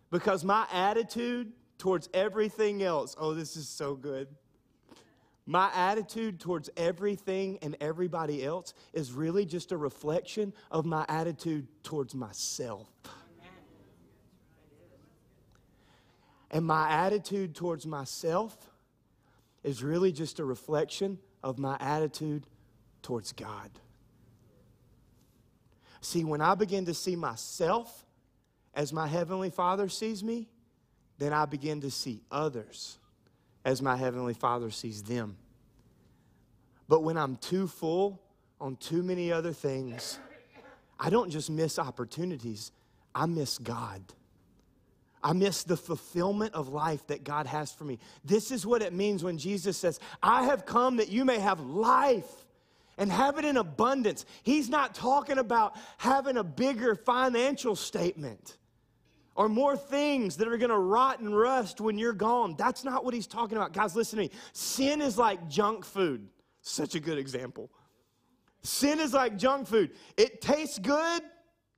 [0.09, 4.29] Because my attitude towards everything else, oh, this is so good.
[5.45, 11.67] My attitude towards everything and everybody else is really just a reflection of my attitude
[11.83, 12.89] towards myself.
[16.49, 18.55] And my attitude towards myself
[19.63, 22.45] is really just a reflection of my attitude
[23.01, 23.71] towards God.
[25.99, 28.05] See, when I begin to see myself
[28.73, 30.47] as my Heavenly Father sees me,
[31.17, 32.97] then I begin to see others
[33.65, 35.37] as my Heavenly Father sees them.
[36.87, 38.21] But when I'm too full
[38.59, 40.19] on too many other things,
[40.99, 42.71] I don't just miss opportunities,
[43.15, 44.01] I miss God.
[45.23, 47.97] I miss the fulfillment of life that God has for me.
[48.25, 51.61] This is what it means when Jesus says, I have come that you may have
[51.61, 52.29] life
[52.97, 54.25] and have it in abundance.
[54.43, 58.57] He's not talking about having a bigger financial statement
[59.35, 62.55] or more things that are going to rot and rust when you're gone.
[62.57, 63.73] That's not what he's talking about.
[63.73, 64.31] Guys, listen to me.
[64.53, 66.27] Sin is like junk food.
[66.61, 67.69] Such a good example.
[68.61, 69.91] Sin is like junk food.
[70.17, 71.21] It tastes good.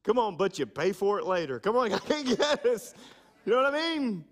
[0.04, 1.60] Come on, but you pay for it later.
[1.60, 2.94] Come on, I can't get this.
[3.46, 4.26] You know what I mean?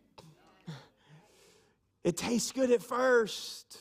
[2.03, 3.77] It tastes good at first.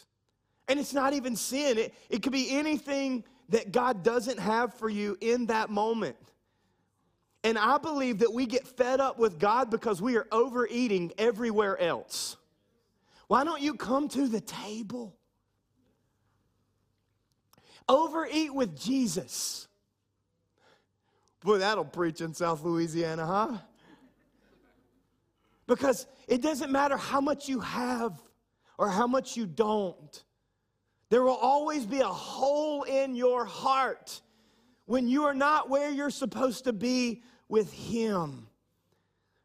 [0.68, 4.88] And it's not even sin, it, it could be anything that God doesn't have for
[4.88, 6.16] you in that moment.
[7.44, 11.78] And I believe that we get fed up with God because we are overeating everywhere
[11.80, 12.36] else.
[13.26, 15.16] Why don't you come to the table?
[17.88, 19.66] Overeat with Jesus.
[21.40, 23.58] Boy, that'll preach in South Louisiana, huh?
[25.66, 28.20] Because it doesn't matter how much you have
[28.78, 30.24] or how much you don't.
[31.10, 34.20] There will always be a hole in your heart
[34.86, 37.22] when you are not where you're supposed to be
[37.52, 38.46] with Him.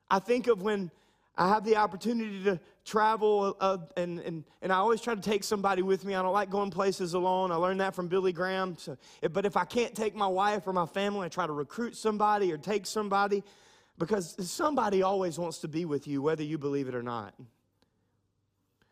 [0.09, 0.91] I think of when
[1.35, 5.43] I have the opportunity to travel, uh, and, and, and I always try to take
[5.43, 6.15] somebody with me.
[6.15, 7.51] I don't like going places alone.
[7.51, 8.77] I learned that from Billy Graham.
[8.77, 8.97] So,
[9.33, 12.53] but if I can't take my wife or my family, I try to recruit somebody
[12.53, 13.43] or take somebody
[13.97, 17.33] because somebody always wants to be with you, whether you believe it or not.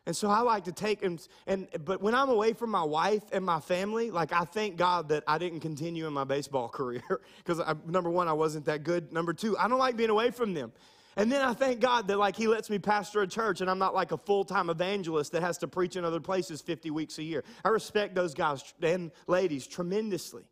[0.06, 3.24] And so I like to take and, and but when I'm away from my wife
[3.32, 7.02] and my family, like I thank God that I didn't continue in my baseball career
[7.38, 9.12] because number one, I wasn't that good.
[9.12, 10.72] Number two, I don't like being away from them.
[11.18, 13.78] And then I thank God that like He lets me pastor a church and I'm
[13.78, 17.18] not like a full time evangelist that has to preach in other places 50 weeks
[17.18, 17.42] a year.
[17.64, 20.44] I respect those guys and ladies tremendously.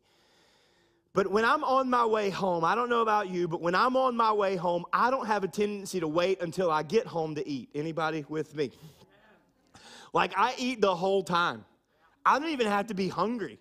[1.13, 3.95] But when I'm on my way home, I don't know about you, but when I'm
[3.95, 7.35] on my way home, I don't have a tendency to wait until I get home
[7.35, 7.69] to eat.
[7.73, 8.71] Anybody with me?
[10.15, 11.65] Like I eat the whole time.
[12.25, 13.59] I don't even have to be hungry.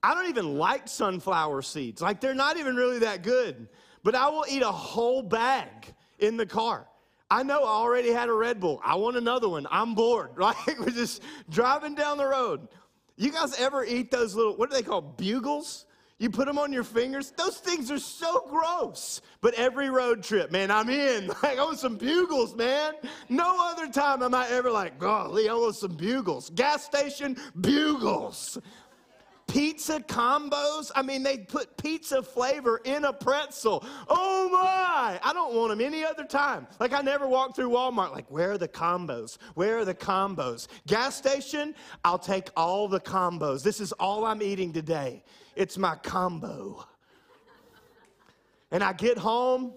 [0.00, 2.00] I don't even like sunflower seeds.
[2.00, 3.68] Like they're not even really that good.
[4.04, 6.86] But I will eat a whole bag in the car.
[7.28, 8.80] I know I already had a Red Bull.
[8.84, 9.66] I want another one.
[9.70, 10.30] I'm bored.
[10.38, 11.20] Like we're just
[11.50, 12.68] driving down the road.
[13.16, 15.16] You guys ever eat those little, what are they called?
[15.16, 15.86] Bugles?
[16.22, 17.32] You put them on your fingers.
[17.32, 19.22] Those things are so gross.
[19.40, 21.32] But every road trip, man, I'm in.
[21.42, 22.94] Like, I want some bugles, man.
[23.28, 26.50] No other time am I ever like, golly, I want some bugles.
[26.50, 28.56] Gas station, bugles.
[29.48, 30.90] Pizza combos.
[30.94, 33.84] I mean, they put pizza flavor in a pretzel.
[34.08, 35.20] Oh my!
[35.22, 36.66] I don't want them any other time.
[36.80, 39.38] Like, I never walk through Walmart, like, where are the combos?
[39.54, 40.68] Where are the combos?
[40.86, 41.74] Gas station,
[42.04, 43.62] I'll take all the combos.
[43.62, 45.22] This is all I'm eating today.
[45.54, 46.86] It's my combo.
[48.70, 49.74] And I get home,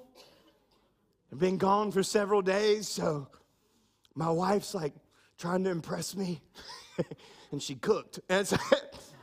[1.31, 3.27] I've been gone for several days, so
[4.15, 4.93] my wife's like
[5.37, 6.41] trying to impress me,
[7.51, 8.21] and she cooked.
[8.29, 8.57] And so,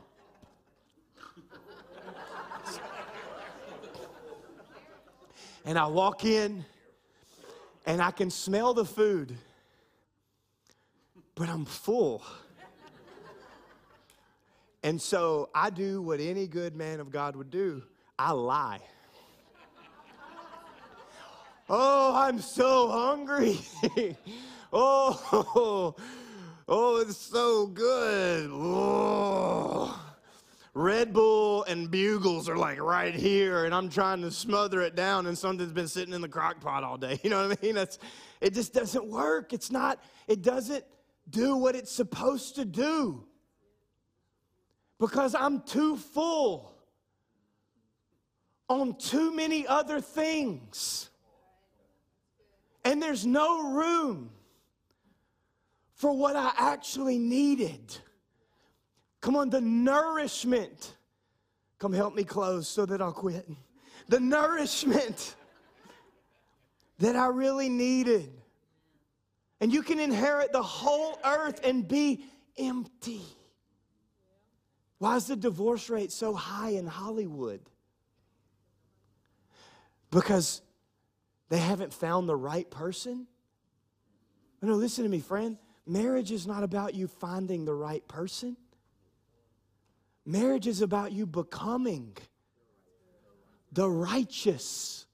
[5.64, 6.64] and I walk in,
[7.86, 9.36] and I can smell the food,
[11.34, 12.22] but I'm full.
[14.84, 17.82] And so I do what any good man of God would do
[18.18, 18.80] I lie.
[21.68, 23.58] oh, I'm so hungry.
[24.72, 25.94] oh,
[26.68, 28.50] oh, it's so good.
[28.52, 30.01] Oh.
[30.74, 35.26] Red Bull and Bugles are like right here, and I'm trying to smother it down,
[35.26, 37.20] and something's been sitting in the crock pot all day.
[37.24, 37.74] You know what I mean?
[37.74, 37.98] That's,
[38.40, 39.52] it just doesn't work.
[39.52, 40.84] It's not, it doesn't
[41.28, 43.24] do what it's supposed to do
[44.98, 46.72] because I'm too full
[48.68, 51.10] on too many other things.
[52.84, 54.30] And there's no room
[55.94, 57.96] for what I actually needed.
[59.22, 60.94] Come on, the nourishment.
[61.78, 63.48] Come help me close so that I'll quit.
[64.08, 65.36] The nourishment
[66.98, 68.30] that I really needed.
[69.60, 72.24] And you can inherit the whole earth and be
[72.58, 73.22] empty.
[74.98, 77.60] Why is the divorce rate so high in Hollywood?
[80.10, 80.62] Because
[81.48, 83.26] they haven't found the right person
[84.62, 85.58] No, listen to me, friend.
[85.86, 88.56] Marriage is not about you finding the right person.
[90.24, 92.16] Marriage is about you becoming
[93.72, 95.06] the righteousness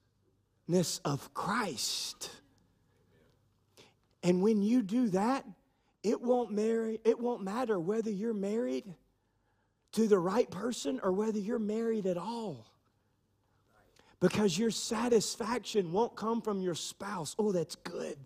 [1.04, 2.30] of Christ.
[4.22, 5.46] And when you do that,
[6.02, 8.84] it won't marry, it won't matter whether you're married
[9.92, 12.66] to the right person or whether you're married at all.
[14.20, 17.36] Because your satisfaction won't come from your spouse.
[17.38, 18.18] Oh, that's good.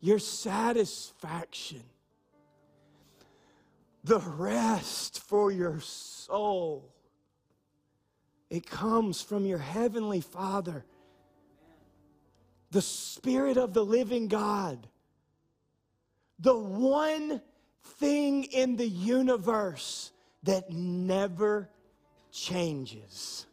[0.00, 1.82] Your satisfaction,
[4.04, 6.94] the rest for your soul,
[8.48, 10.84] it comes from your heavenly Father
[12.70, 14.86] the Spirit of the living God,
[16.38, 17.42] the one
[17.82, 20.12] thing in the universe
[20.44, 21.68] that never
[22.30, 23.46] changes,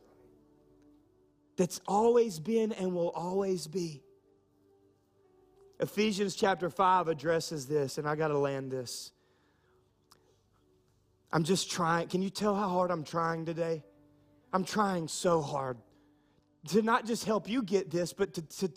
[1.57, 4.03] that's always been and will always be.
[5.79, 9.11] Ephesians chapter 5 addresses this, and I got to land this.
[11.31, 12.07] I'm just trying.
[12.07, 13.83] Can you tell how hard I'm trying today?
[14.53, 15.77] I'm trying so hard
[16.69, 18.71] to not just help you get this, but to, to,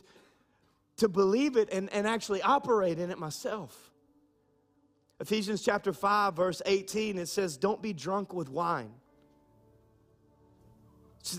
[0.96, 3.90] to believe it and, and actually operate in it myself.
[5.20, 8.92] Ephesians chapter 5, verse 18, it says, Don't be drunk with wine.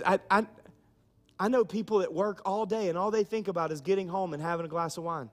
[0.05, 0.45] I, I,
[1.39, 4.33] I know people that work all day and all they think about is getting home
[4.33, 5.31] and having a glass of wine.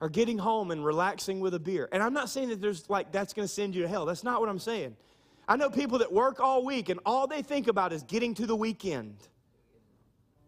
[0.00, 1.88] Or getting home and relaxing with a beer.
[1.92, 4.06] And I'm not saying that there's like that's gonna send you to hell.
[4.06, 4.96] That's not what I'm saying.
[5.46, 8.46] I know people that work all week and all they think about is getting to
[8.46, 9.16] the weekend.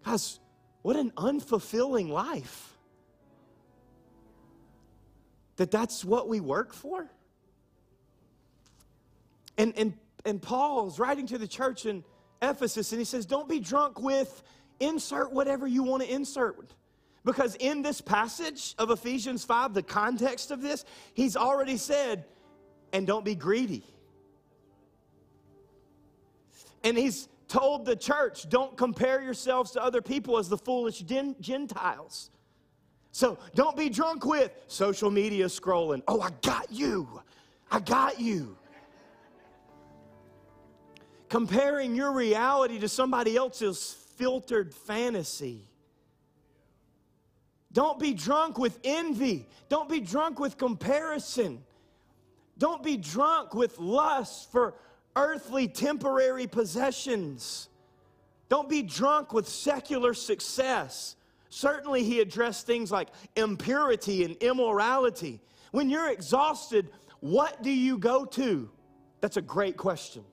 [0.05, 0.41] Guys,
[0.83, 2.77] what an unfulfilling life.
[5.57, 7.11] That that's what we work for?
[9.59, 9.95] And, and,
[10.25, 12.05] and Paul's writing to the church in
[12.41, 14.43] Ephesus and he says, Don't be drunk with,
[14.81, 16.71] insert whatever you want to insert.
[17.25, 22.25] Because in this passage of Ephesians 5, the context of this, he's already said,
[22.93, 23.85] and don't be greedy.
[26.83, 32.31] And he's told the church, don't compare yourselves to other people as the foolish Gentiles.
[33.13, 36.03] So don't be drunk with social media scrolling.
[36.09, 37.23] Oh, I got you.
[37.71, 38.57] I got you.
[41.29, 45.69] Comparing your reality to somebody else's filtered fantasy.
[47.73, 49.47] Don't be drunk with envy.
[49.69, 51.63] Don't be drunk with comparison.
[52.59, 54.75] Don't be drunk with lust for
[55.17, 57.69] earthly, temporary possessions.
[58.49, 61.17] Don't be drunk with secular success.
[61.49, 65.41] Certainly, he addressed things like impurity and immorality.
[65.71, 68.69] When you're exhausted, what do you go to?
[69.23, 70.25] That's a great question.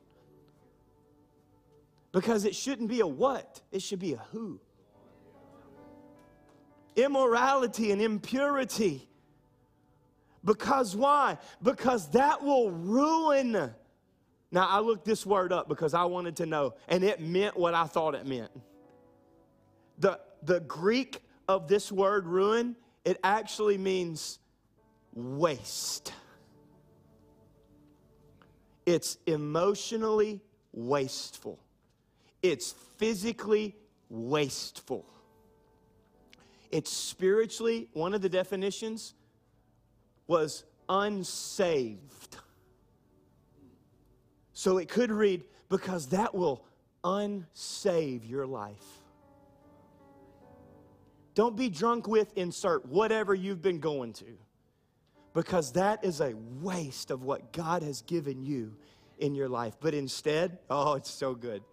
[2.11, 4.59] Because it shouldn't be a what, it should be a who.
[6.99, 9.07] Immorality and impurity.
[10.43, 11.37] Because why?
[11.61, 13.73] Because that will ruin
[14.51, 17.73] now, I looked this word up because I wanted to know, and it meant what
[17.73, 18.51] I thought it meant.
[19.99, 22.75] The, the Greek of this word, ruin,
[23.05, 24.39] it actually means
[25.13, 26.13] waste.
[28.85, 30.41] It's emotionally
[30.71, 31.59] wasteful,
[32.41, 33.75] it's physically
[34.09, 35.05] wasteful.
[36.71, 39.15] It's spiritually, one of the definitions
[40.27, 42.37] was unsaved.
[44.53, 46.65] So it could read, because that will
[47.03, 48.75] unsave your life.
[51.33, 54.37] Don't be drunk with, insert whatever you've been going to,
[55.33, 58.75] because that is a waste of what God has given you
[59.19, 59.77] in your life.
[59.79, 61.63] But instead, oh, it's so good.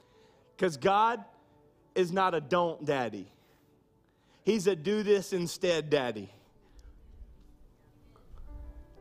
[0.57, 1.25] Because God
[1.95, 3.27] is not a don't daddy,
[4.47, 6.31] He's a do this instead daddy.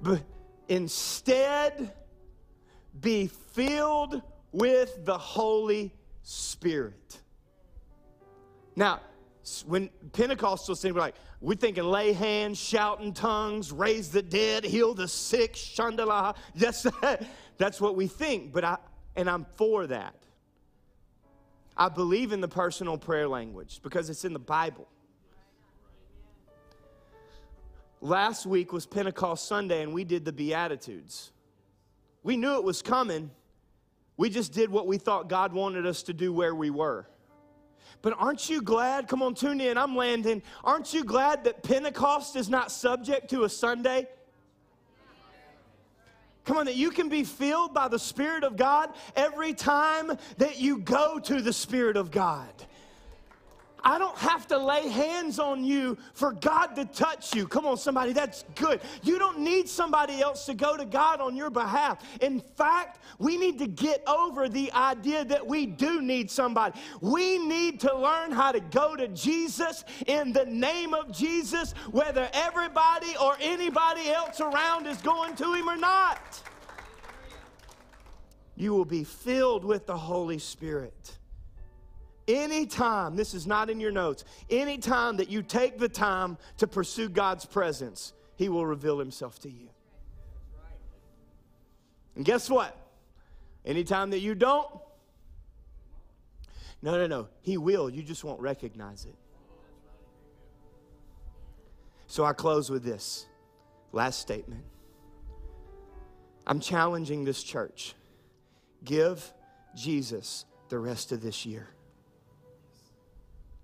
[0.01, 0.23] But
[0.67, 1.93] instead,
[2.99, 5.93] be filled with the Holy
[6.23, 7.21] Spirit.
[8.75, 9.01] Now,
[9.67, 14.63] when Pentecostals think, we're like, we're thinking lay hands, shout in tongues, raise the dead,
[14.63, 16.35] heal the sick, shandala.
[16.55, 16.87] That's,
[17.59, 18.77] that's what we think, but I,
[19.15, 20.15] and I'm for that.
[21.77, 24.87] I believe in the personal prayer language because it's in the Bible.
[28.06, 31.32] Last week was Pentecost Sunday, and we did the Beatitudes.
[32.22, 33.32] We knew it was coming.
[34.16, 37.08] We just did what we thought God wanted us to do where we were.
[38.03, 39.08] But aren't you glad?
[39.08, 39.76] Come on, tune in.
[39.76, 40.43] I'm landing.
[40.64, 44.08] Aren't you glad that Pentecost is not subject to a Sunday?
[46.43, 50.60] Come on, that you can be filled by the Spirit of God every time that
[50.60, 52.53] you go to the Spirit of God.
[53.88, 57.47] I don't have to lay hands on you for God to touch you.
[57.47, 58.81] Come on, somebody, that's good.
[59.03, 61.99] You don't need somebody else to go to God on your behalf.
[62.19, 66.79] In fact, we need to get over the idea that we do need somebody.
[66.99, 72.27] We need to learn how to go to Jesus in the name of Jesus, whether
[72.33, 76.41] everybody or anybody else around is going to Him or not.
[78.55, 81.19] You will be filled with the Holy Spirit.
[82.28, 87.07] Anytime, this is not in your notes, anytime that you take the time to pursue
[87.07, 89.69] God's presence, He will reveal Himself to you.
[92.15, 92.76] And guess what?
[93.65, 94.67] Anytime that you don't,
[96.82, 97.89] no, no, no, He will.
[97.89, 99.15] You just won't recognize it.
[102.07, 103.26] So I close with this
[103.91, 104.63] last statement.
[106.47, 107.95] I'm challenging this church.
[108.84, 109.34] Give
[109.76, 111.67] Jesus the rest of this year.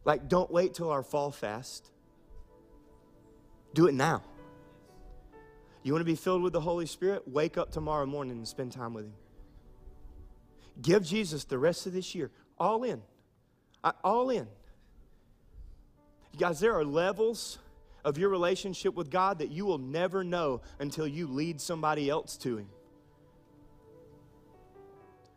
[0.03, 1.89] Like, don't wait till our fall fast.
[3.73, 4.23] Do it now.
[5.83, 7.27] You want to be filled with the Holy Spirit?
[7.27, 9.13] Wake up tomorrow morning and spend time with Him.
[10.81, 13.01] Give Jesus the rest of this year, all in.
[14.03, 14.47] All in.
[16.33, 17.59] You guys, there are levels
[18.05, 22.37] of your relationship with God that you will never know until you lead somebody else
[22.37, 22.69] to Him.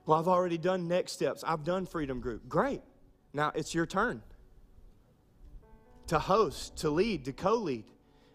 [0.06, 1.42] Well, I've already done next steps.
[1.46, 2.48] I've done Freedom Group.
[2.48, 2.82] Great.
[3.32, 4.22] Now it's your turn
[6.08, 7.84] to host, to lead, to co lead.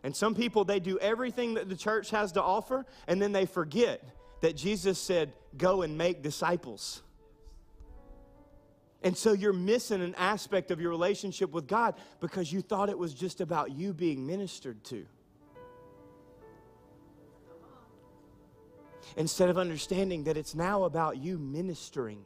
[0.04, 3.46] And some people, they do everything that the church has to offer, and then they
[3.46, 4.02] forget
[4.42, 7.02] that Jesus said, Go and make disciples.
[9.02, 12.98] And so you're missing an aspect of your relationship with God because you thought it
[12.98, 15.06] was just about you being ministered to.
[19.16, 22.22] Instead of understanding that it's now about you ministering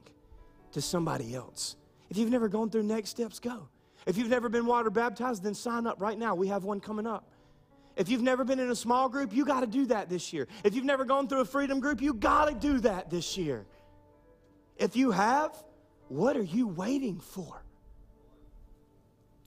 [0.71, 1.75] to somebody else.
[2.09, 3.69] If you've never gone through next steps, go.
[4.05, 6.35] If you've never been water baptized, then sign up right now.
[6.35, 7.29] We have one coming up.
[7.95, 10.47] If you've never been in a small group, you got to do that this year.
[10.63, 13.65] If you've never gone through a freedom group, you got to do that this year.
[14.77, 15.55] If you have,
[16.07, 17.63] what are you waiting for?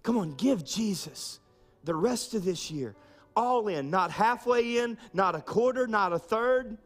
[0.03, 1.41] Come on, give Jesus
[1.83, 2.95] the rest of this year
[3.37, 6.79] all in, not halfway in, not a quarter, not a third.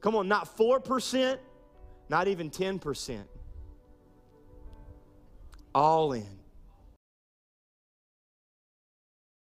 [0.00, 1.38] Come on, not 4%,
[2.08, 3.24] not even 10%.
[5.74, 6.37] All in.